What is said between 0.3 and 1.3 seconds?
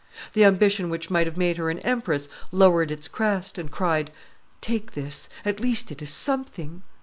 The ambition which might